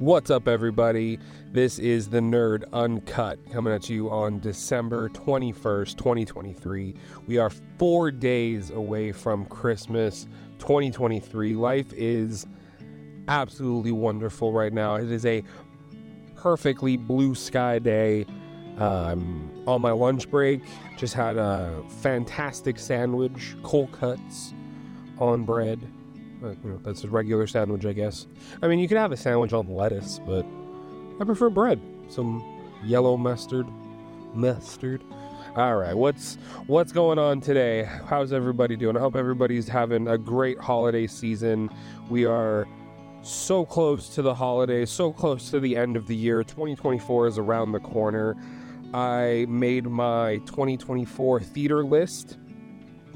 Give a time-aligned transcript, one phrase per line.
[0.00, 1.18] What's up, everybody?
[1.50, 6.94] This is the Nerd Uncut coming at you on December 21st, 2023.
[7.26, 10.28] We are four days away from Christmas
[10.60, 11.54] 2023.
[11.54, 12.46] Life is
[13.26, 14.94] absolutely wonderful right now.
[14.94, 15.42] It is a
[16.36, 18.24] perfectly blue sky day.
[18.78, 20.62] Um, on my lunch break,
[20.96, 24.54] just had a fantastic sandwich, cold cuts
[25.18, 25.80] on bread
[26.40, 28.26] that's a regular sandwich, I guess.
[28.62, 30.46] I mean, you could have a sandwich on lettuce, but
[31.20, 31.80] I prefer bread.
[32.08, 32.44] Some
[32.84, 33.66] yellow mustard,
[34.34, 35.02] mustard.
[35.56, 37.84] All right, what's what's going on today?
[37.84, 38.96] How's everybody doing?
[38.96, 41.70] I hope everybody's having a great holiday season.
[42.08, 42.68] We are
[43.22, 46.44] so close to the holidays, so close to the end of the year.
[46.44, 48.36] 2024 is around the corner.
[48.94, 52.38] I made my 2024 theater list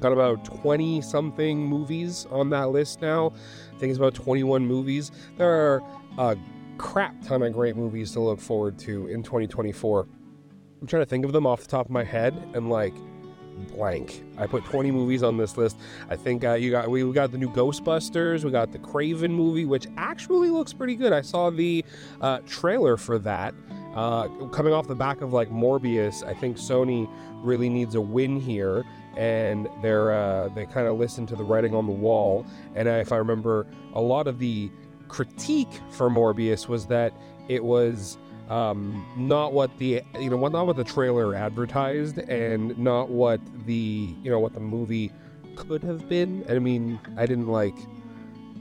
[0.03, 3.33] got about 20 something movies on that list now.
[3.75, 5.13] I think it's about 21 movies.
[5.39, 5.83] There are
[6.19, 6.37] a
[6.77, 10.09] crap ton of great movies to look forward to in 2024.
[10.81, 12.95] I'm trying to think of them off the top of my head and like
[13.69, 14.25] blank.
[14.37, 15.79] I put 20 movies on this list.
[16.11, 19.31] I think uh, you got we, we got the new Ghostbusters, we got the Kraven
[19.31, 21.13] movie, which actually looks pretty good.
[21.13, 21.85] I saw the
[22.21, 23.55] uh, trailer for that.
[23.95, 27.09] Uh, coming off the back of like Morbius, I think Sony
[27.45, 28.85] really needs a win here
[29.17, 32.47] and they're uh, they kind of listen to the writing on the wall.
[32.75, 34.71] And if I remember, a lot of the
[35.09, 37.13] critique for Morbius was that
[37.49, 38.19] it was
[38.49, 44.15] um, not what the you know not what the trailer advertised, and not what the
[44.23, 45.13] you know what the movie
[45.57, 46.45] could have been.
[46.49, 47.77] I mean, I didn't like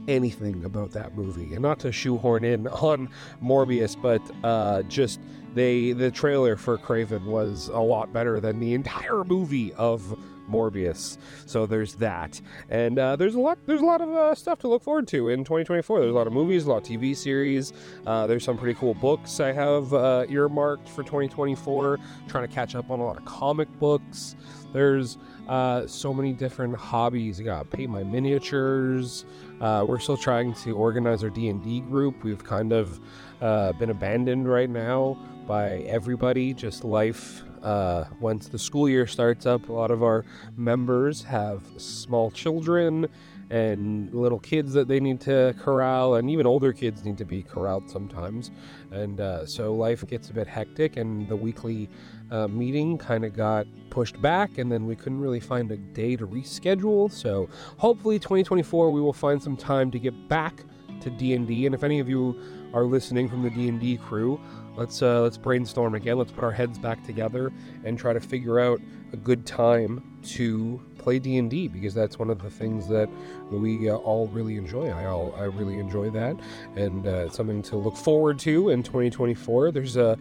[0.08, 3.08] anything about that movie, and not to shoehorn in on
[3.42, 5.20] Morbius, but uh, just
[5.54, 10.18] they the trailer for Kraven was a lot better than the entire movie of
[10.50, 11.18] Morbius.
[11.46, 13.58] So there's that, and uh, there's a lot.
[13.66, 16.00] There's a lot of uh, stuff to look forward to in 2024.
[16.00, 17.72] There's a lot of movies, a lot of TV series.
[18.06, 21.98] Uh, there's some pretty cool books I have uh, earmarked for 2024.
[22.28, 24.36] Trying to catch up on a lot of comic books.
[24.72, 25.18] There's
[25.48, 27.40] uh, so many different hobbies.
[27.40, 29.26] I got paint my miniatures.
[29.60, 32.24] Uh, we're still trying to organize our D and D group.
[32.24, 33.00] We've kind of
[33.40, 36.54] been abandoned right now by everybody.
[36.54, 40.24] Just life uh, once the school year starts up, a lot of our
[40.56, 43.08] members have small children
[43.50, 47.42] and little kids that they need to corral, and even older kids need to be
[47.42, 48.50] corralled sometimes.
[48.90, 51.90] And uh, so life gets a bit hectic, and the weekly
[52.30, 56.16] uh, meeting kind of got pushed back, and then we couldn't really find a day
[56.16, 57.12] to reschedule.
[57.12, 60.64] So hopefully, 2024, we will find some time to get back
[61.02, 61.66] to D&D.
[61.66, 62.40] And if any of you
[62.72, 64.40] are listening from the D&D crew,
[64.76, 66.18] let's uh, let's brainstorm again.
[66.18, 67.52] Let's put our heads back together
[67.84, 68.80] and try to figure out
[69.12, 73.08] a good time to play D&D because that's one of the things that
[73.50, 74.88] we uh, all really enjoy.
[74.88, 76.36] I all I really enjoy that
[76.76, 79.72] and uh, it's something to look forward to in 2024.
[79.72, 80.18] There's a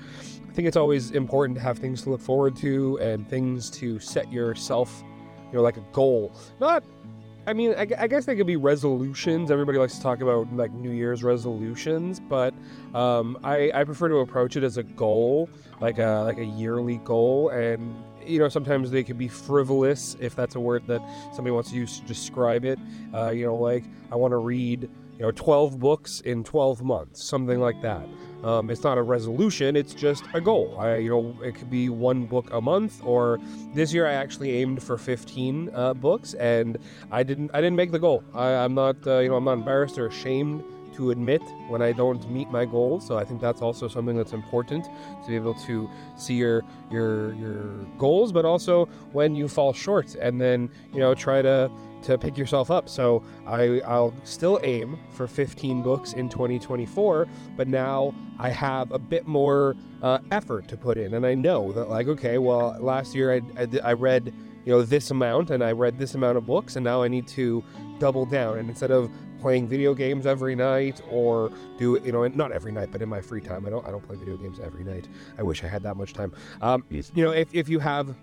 [0.51, 3.99] I think it's always important to have things to look forward to and things to
[3.99, 5.01] set yourself,
[5.49, 6.35] you know, like a goal.
[6.59, 6.83] Not
[7.47, 9.49] I mean, I, I, guess they could be resolutions.
[9.49, 12.53] Everybody likes to talk about like New Year's resolutions, but
[12.93, 16.97] um, I, I, prefer to approach it as a goal, like a like a yearly
[16.97, 17.49] goal.
[17.49, 17.95] And
[18.25, 21.01] you know, sometimes they can be frivolous, if that's a word that
[21.33, 22.79] somebody wants to use to describe it.
[23.13, 27.23] Uh, you know, like I want to read you know 12 books in 12 months,
[27.23, 28.07] something like that.
[28.43, 30.75] Um, it's not a resolution; it's just a goal.
[30.79, 33.39] I, you know, it could be one book a month, or
[33.75, 36.79] this year I actually aimed for 15 uh, books, and
[37.11, 37.51] I didn't.
[37.53, 38.23] I didn't make the goal.
[38.33, 40.63] I, am not, uh, you know, I'm not embarrassed or ashamed
[41.01, 43.07] to admit when I don't meet my goals.
[43.07, 47.33] So I think that's also something that's important to be able to see your your
[47.35, 47.63] your
[47.97, 51.71] goals, but also when you fall short, and then you know try to
[52.03, 52.87] to pick yourself up.
[52.87, 58.99] So I, I'll still aim for 15 books in 2024, but now I have a
[58.99, 61.13] bit more uh, effort to put in.
[61.13, 64.33] And I know that, like, okay, well, last year I, I, I read,
[64.65, 67.27] you know, this amount and I read this amount of books, and now I need
[67.29, 67.63] to
[67.99, 68.57] double down.
[68.57, 69.11] And instead of
[69.41, 73.19] playing video games every night or do you know not every night but in my
[73.19, 75.07] free time i don't i don't play video games every night.
[75.37, 76.31] I wish i had that much time.
[76.61, 78.15] Um, you know if, if you have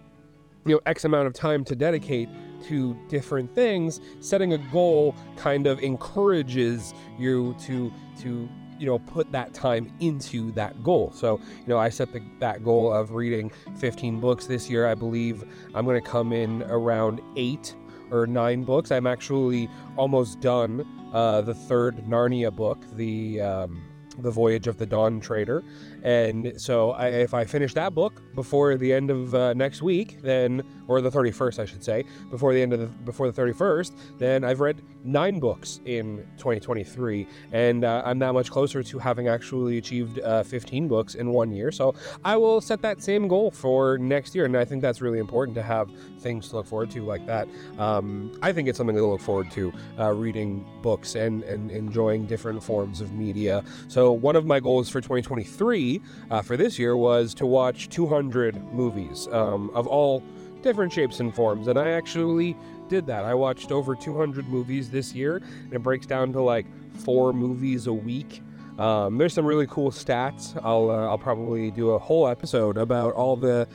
[0.65, 2.29] you know x amount of time to dedicate
[2.65, 8.49] to different things setting a goal kind of encourages you to to
[8.79, 11.11] you know put that time into that goal.
[11.12, 14.87] So you know i set the, that goal of reading 15 books this year.
[14.87, 15.44] I believe
[15.75, 17.75] i'm going to come in around eight
[18.10, 18.90] or nine books.
[18.90, 23.82] I'm actually almost done uh, the third narnia book the um,
[24.19, 25.65] the Voyage of the Dawn Treader.
[26.03, 30.20] And so, I, if I finish that book before the end of uh, next week,
[30.23, 33.93] then or the 31st, I should say, before the end of the before the 31st,
[34.19, 39.29] then I've read nine books in 2023, and uh, I'm that much closer to having
[39.29, 41.70] actually achieved uh, 15 books in one year.
[41.70, 41.94] So
[42.25, 45.55] I will set that same goal for next year, and I think that's really important
[45.56, 47.49] to have things to look forward to like that.
[47.79, 52.26] Um, I think it's something to look forward to, uh, reading books and, and enjoying
[52.26, 53.65] different forms of media.
[53.88, 56.00] So one of my goals for 2023
[56.31, 60.22] uh, for this year was to watch 200 movies um, of all
[60.62, 62.56] different shapes and forms, and I actually
[62.88, 63.25] did that.
[63.25, 67.87] I watched over 200 movies this year, and it breaks down to like four movies
[67.87, 68.43] a week.
[68.78, 70.58] Um, there's some really cool stats.
[70.62, 73.69] I'll uh, I'll probably do a whole episode about all the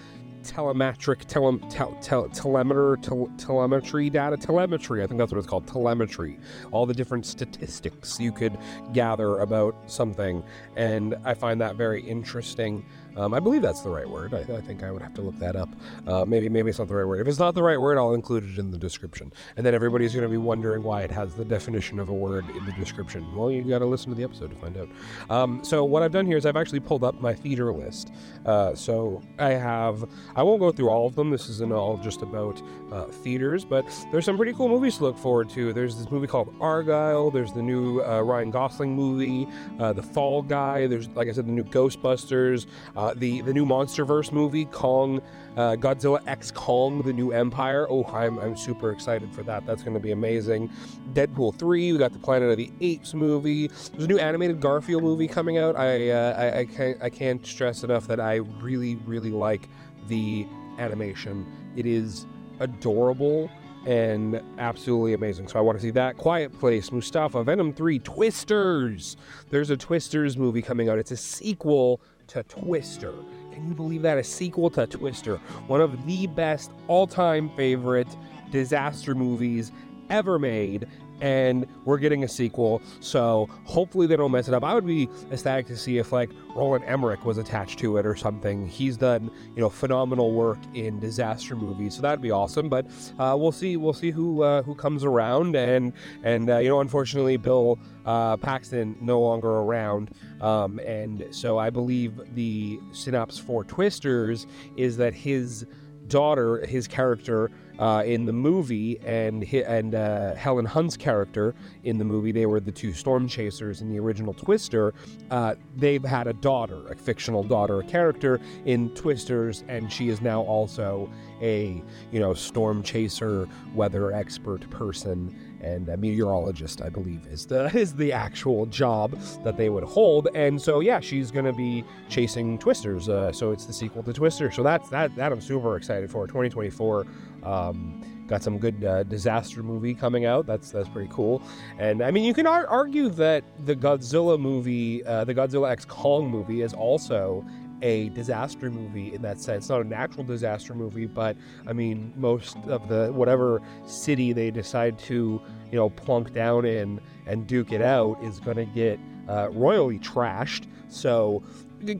[0.43, 4.37] telemetric tele, tel, tel, telemeter tel, telemetry data?
[4.37, 6.39] Telemetry i think that's what it's called telemetry.
[6.71, 8.57] All the different statistics you could
[8.93, 10.43] gather about something.
[10.75, 14.33] And i find that very interesting um, I believe that's the right word.
[14.33, 15.69] I, I, think I would have to look that up.
[16.07, 17.21] Uh, maybe maybe it's not the right word.
[17.21, 19.31] If it's not the right word, I'll include it in the description.
[19.57, 22.49] And then everybody's going to be wondering why it has the definition of a word
[22.49, 23.35] in the description.
[23.35, 24.89] Well, you got to listen to the episode to find out.
[25.29, 28.11] Um, so what I've done here is I've actually pulled up my theater list.
[28.45, 30.09] Uh, so I have.
[30.35, 31.29] I won't go through all of them.
[31.29, 32.61] This isn't all just about
[32.91, 35.73] uh, theaters, but there's some pretty cool movies to look forward to.
[35.73, 37.31] There's this movie called Argylle.
[37.31, 39.47] There's the new uh, Ryan Gosling movie,
[39.79, 40.87] uh, The Fall Guy.
[40.87, 42.65] There's like I said, the new Ghostbusters.
[43.03, 45.21] Uh, the the new MonsterVerse movie, Kong,
[45.57, 47.85] uh, Godzilla X Kong, the new Empire.
[47.89, 49.65] Oh, I'm, I'm super excited for that.
[49.65, 50.69] That's going to be amazing.
[51.11, 51.91] Deadpool three.
[51.91, 53.67] We got the Planet of the Apes movie.
[53.67, 55.75] There's a new animated Garfield movie coming out.
[55.75, 59.67] I uh, I, I can't I can't stress enough that I really really like
[60.07, 60.47] the
[60.79, 61.45] animation.
[61.75, 62.25] It is
[62.61, 63.51] adorable
[63.85, 65.47] and absolutely amazing.
[65.49, 66.15] So I want to see that.
[66.15, 69.17] Quiet Place, Mustafa, Venom 3, Twisters.
[69.49, 70.97] There's a Twisters movie coming out.
[70.99, 71.99] It's a sequel
[72.33, 73.13] to Twister.
[73.51, 74.17] Can you believe that?
[74.17, 75.37] A sequel to Twister.
[75.67, 78.07] One of the best all time favorite
[78.51, 79.71] disaster movies
[80.09, 80.87] ever made
[81.21, 82.81] and we're getting a sequel.
[82.99, 84.63] So hopefully they don't mess it up.
[84.63, 88.15] I would be ecstatic to see if like Roland Emmerich was attached to it or
[88.15, 88.67] something.
[88.67, 92.69] He's done you know phenomenal work in disaster movies, so that'd be awesome.
[92.69, 92.85] But
[93.19, 93.77] uh, we'll see.
[93.77, 95.55] We'll see who uh, who comes around.
[95.55, 95.93] And
[96.23, 100.11] and uh, you know, unfortunately, Bill uh, Paxton no longer around.
[100.41, 104.45] Um, and so I believe the synopsis for Twisters
[104.77, 105.65] is that his
[106.07, 107.49] daughter, his character
[107.79, 112.59] uh, in the movie, and and uh, Helen Hunt's character in the movie, they were
[112.59, 114.93] the two storm chasers in the original Twister.
[115.31, 120.41] Uh, they've had a daughter, a fictional daughter, character in Twisters, and she is now
[120.41, 121.09] also
[121.41, 121.81] a
[122.11, 127.93] you know storm chaser, weather expert person and a meteorologist, I believe, is the is
[127.93, 130.27] the actual job that they would hold.
[130.35, 133.09] And so, yeah, she's to be chasing Twisters.
[133.09, 134.51] Uh, so it's the sequel to Twister.
[134.51, 136.27] So that's that that I'm super excited for.
[136.27, 137.05] 2024.
[137.43, 140.45] Um, got some good uh, disaster movie coming out.
[140.45, 141.41] That's that's pretty cool.
[141.77, 145.85] And I mean, you can ar- argue that the Godzilla movie, uh, the Godzilla X
[145.85, 147.45] Kong movie, is also
[147.83, 149.69] a disaster movie in that sense.
[149.69, 151.35] Not a natural disaster movie, but
[151.67, 155.41] I mean, most of the whatever city they decide to,
[155.71, 159.99] you know, plunk down in and duke it out is going to get uh, royally
[159.99, 160.65] trashed.
[160.87, 161.43] So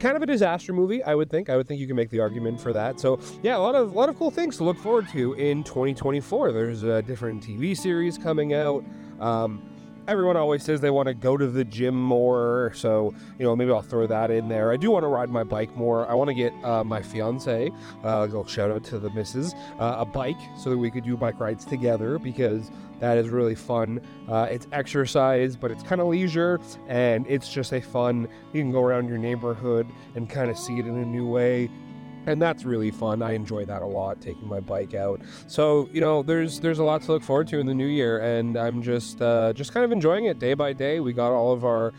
[0.00, 1.50] kind of a disaster movie, I would think.
[1.50, 2.98] I would think you can make the argument for that.
[2.98, 5.62] So yeah, a lot of a lot of cool things to look forward to in
[5.64, 6.52] 2024.
[6.52, 8.82] There's a different TV series coming out.
[9.20, 9.62] Um,
[10.06, 13.70] everyone always says they want to go to the gym more, so you know maybe
[13.70, 14.72] I'll throw that in there.
[14.72, 16.06] I do want to ride my bike more.
[16.08, 17.70] I want to get uh, my fiance,
[18.04, 21.16] uh, little shout out to the missus, uh, a bike so that we could do
[21.16, 22.70] bike rides together because
[23.00, 24.00] that is really fun.
[24.28, 28.28] Uh, it's exercise, but it's kind of leisure, and it's just a fun.
[28.52, 31.70] You can go around your neighborhood and kind of see it in a new way
[32.26, 33.22] and that's really fun.
[33.22, 35.20] I enjoy that a lot, taking my bike out.
[35.46, 38.18] So you know, there's there's a lot to look forward to in the new year,
[38.20, 41.00] and I'm just uh, just kind of enjoying it day by day.
[41.00, 41.92] We got all of our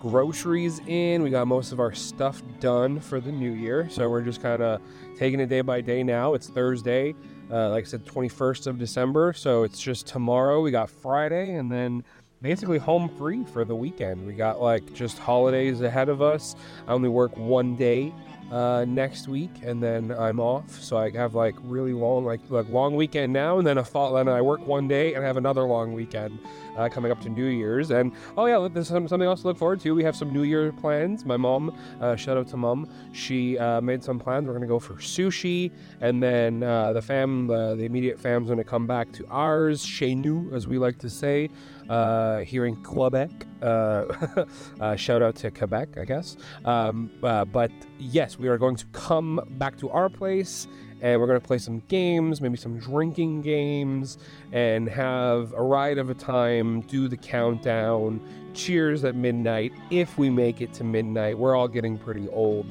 [0.00, 4.22] groceries in, we got most of our stuff done for the new year, so we're
[4.22, 4.80] just kind of
[5.16, 6.34] taking it day by day now.
[6.34, 7.14] It's Thursday,
[7.48, 10.60] uh, like I said, 21st of December, so it's just tomorrow.
[10.60, 12.02] We got Friday, and then
[12.42, 14.26] basically home free for the weekend.
[14.26, 16.56] We got like just holidays ahead of us.
[16.88, 18.12] I only work one day
[18.50, 20.70] uh, next week, and then I'm off.
[20.82, 24.14] So I have like really long, like like long weekend now, and then a fall.
[24.14, 26.38] Then I work one day and I have another long weekend
[26.76, 27.90] uh, coming up to New Year's.
[27.90, 29.94] And oh yeah, there's some, something else to look forward to.
[29.94, 31.24] We have some New Year plans.
[31.24, 34.46] My mom, uh, shout out to mom, she uh, made some plans.
[34.46, 35.70] We're gonna go for sushi,
[36.00, 40.14] and then uh, the fam, the, the immediate fam's gonna come back to ours, chez
[40.14, 41.48] nous, as we like to say
[41.88, 43.30] uh, here in Quebec.
[43.60, 44.44] Uh,
[44.80, 46.36] uh, shout out to Quebec, I guess.
[46.64, 50.66] Um, uh, but yes, yes, we are going to come back to our place
[51.00, 54.18] and we're going to play some games, maybe some drinking games,
[54.52, 58.20] and have a ride of a time, do the countdown,
[58.54, 61.36] cheers at midnight if we make it to midnight.
[61.36, 62.66] We're all getting pretty old.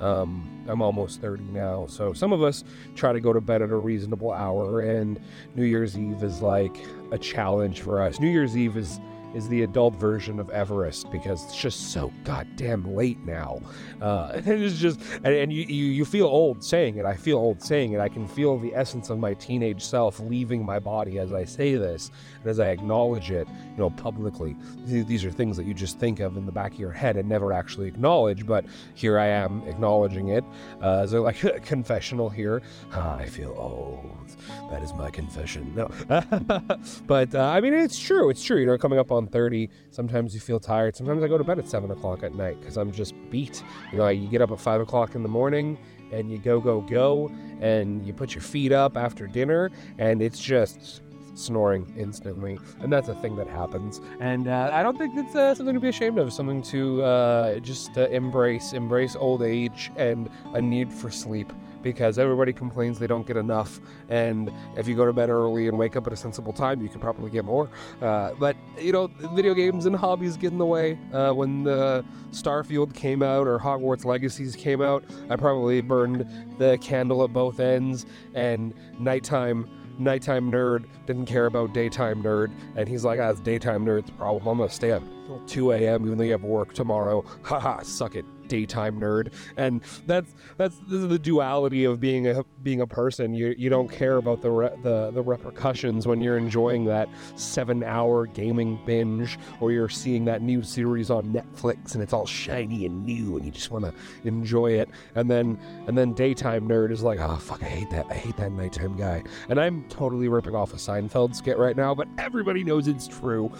[0.00, 2.64] Um, I'm almost 30 now, so some of us
[2.96, 5.20] try to go to bed at a reasonable hour, and
[5.54, 6.76] New Year's Eve is like
[7.12, 8.18] a challenge for us.
[8.18, 8.98] New Year's Eve is
[9.36, 13.60] is the adult version of Everest because it's just so goddamn late now.
[14.00, 17.04] Uh, it's just, and, and you, you, you feel old saying it.
[17.04, 18.00] I feel old saying it.
[18.00, 21.74] I can feel the essence of my teenage self leaving my body as I say
[21.74, 24.56] this and as I acknowledge it, you know, publicly.
[24.86, 27.28] These are things that you just think of in the back of your head and
[27.28, 28.64] never actually acknowledge, but
[28.94, 30.44] here I am acknowledging it
[30.82, 32.62] uh, as a like a confessional here.
[32.92, 34.36] Ah, I feel old.
[34.70, 35.74] That is my confession.
[35.74, 35.90] No,
[37.06, 38.30] but uh, I mean, it's true.
[38.30, 38.58] It's true.
[38.58, 40.96] You know, coming up on 30, sometimes you feel tired.
[40.96, 43.62] Sometimes I go to bed at 7 o'clock at night because I'm just beat.
[43.92, 45.78] You know, you get up at 5 o'clock in the morning
[46.12, 47.30] and you go, go, go,
[47.60, 51.02] and you put your feet up after dinner, and it's just
[51.36, 54.00] snoring instantly, and that's a thing that happens.
[54.20, 56.32] And uh, I don't think it's uh, something to be ashamed of.
[56.32, 61.52] Something to uh, just embrace, embrace old age and a need for sleep
[61.86, 63.80] because everybody complains they don't get enough.
[64.08, 66.88] And if you go to bed early and wake up at a sensible time, you
[66.88, 67.70] can probably get more.
[68.02, 70.98] Uh, but, you know, video games and hobbies get in the way.
[71.12, 76.26] Uh, when the Starfield came out or Hogwarts Legacies came out, I probably burned
[76.58, 82.88] the candle at both ends and nighttime nighttime nerd didn't care about daytime nerd and
[82.88, 84.46] he's like ah it's daytime nerd's problem.
[84.46, 87.24] I'm gonna stay up till 2 a.m even though you have work tomorrow.
[87.42, 92.86] Haha suck it daytime nerd, and that's that's the duality of being a being a
[92.86, 93.34] person.
[93.34, 97.82] You you don't care about the re, the the repercussions when you're enjoying that seven
[97.82, 102.86] hour gaming binge, or you're seeing that new series on Netflix and it's all shiny
[102.86, 103.92] and new, and you just want to
[104.24, 104.88] enjoy it.
[105.14, 108.06] And then and then daytime nerd is like, oh fuck, I hate that.
[108.10, 109.22] I hate that nighttime guy.
[109.48, 113.52] And I'm totally ripping off a Seinfeld skit right now, but everybody knows it's true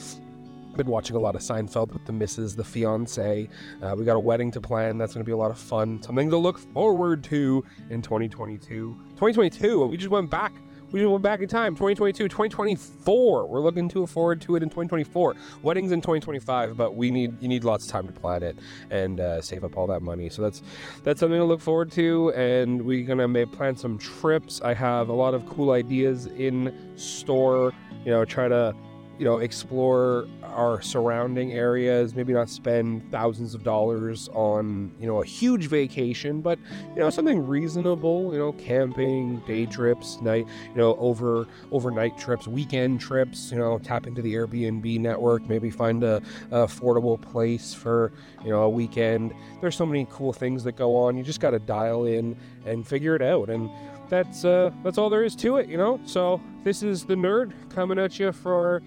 [0.76, 3.48] been watching a lot of Seinfeld with the missus, the fiance.
[3.82, 4.98] Uh, we got a wedding to plan.
[4.98, 6.02] That's going to be a lot of fun.
[6.02, 8.96] Something to look forward to in 2022.
[9.10, 9.86] 2022.
[9.86, 10.52] We just went back.
[10.92, 11.74] We just went back in time.
[11.74, 13.46] 2022, 2024.
[13.48, 15.34] We're looking to forward to it in 2024.
[15.62, 18.56] Weddings in 2025, but we need you need lots of time to plan it
[18.90, 20.28] and uh, save up all that money.
[20.28, 20.62] So that's
[21.02, 22.32] that's something to look forward to.
[22.34, 24.60] And we're gonna may plan some trips.
[24.62, 27.72] I have a lot of cool ideas in store.
[28.04, 28.72] You know, try to
[29.18, 35.22] you know, explore our surrounding areas, maybe not spend thousands of dollars on, you know,
[35.22, 36.58] a huge vacation, but,
[36.94, 42.46] you know, something reasonable, you know, camping, day trips, night, you know, over overnight trips,
[42.46, 47.74] weekend trips, you know, tap into the Airbnb network, maybe find a, a affordable place
[47.74, 48.12] for,
[48.44, 49.32] you know, a weekend.
[49.60, 51.16] There's so many cool things that go on.
[51.16, 53.48] You just got to dial in and figure it out.
[53.50, 53.70] And
[54.08, 56.00] that's uh that's all there is to it, you know?
[56.06, 58.82] So this is the nerd coming at you for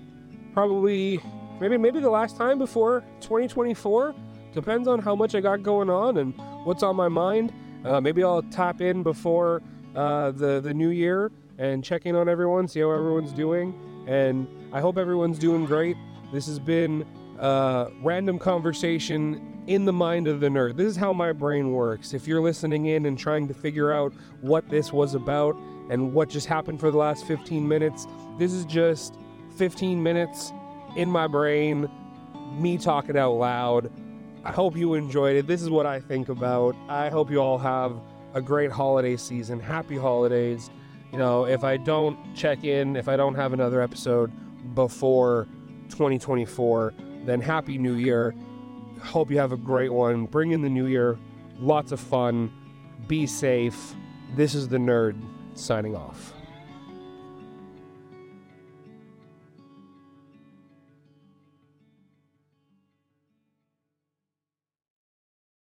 [0.54, 1.22] probably
[1.60, 4.16] maybe maybe the last time before 2024.
[4.54, 7.54] Depends on how much I got going on and what's on my mind.
[7.86, 9.62] Uh, maybe I'll tap in before
[9.96, 13.74] uh, the the new year and check in on everyone, see how everyone's doing,
[14.08, 15.98] and I hope everyone's doing great.
[16.32, 17.06] This has been
[17.38, 20.76] a random conversation in the mind of the nerd.
[20.76, 22.14] This is how my brain works.
[22.14, 25.56] If you're listening in and trying to figure out what this was about
[25.90, 29.16] and what just happened for the last 15 minutes, this is just
[29.58, 30.54] 15 minutes
[30.96, 31.90] in my brain,
[32.58, 33.92] me talking out loud.
[34.44, 35.48] I hope you enjoyed it.
[35.48, 36.76] This is what I think about.
[36.88, 38.00] I hope you all have
[38.34, 39.60] a great holiday season.
[39.60, 40.70] Happy holidays.
[41.12, 44.32] You know, if I don't check in, if I don't have another episode
[44.76, 45.48] before
[45.90, 46.94] 2024,
[47.26, 48.34] then Happy New Year.
[49.02, 50.26] Hope you have a great one.
[50.26, 51.18] Bring in the new year.
[51.60, 52.52] Lots of fun.
[53.08, 53.96] Be safe.
[54.36, 55.22] This is the nerd
[55.56, 56.34] signing off.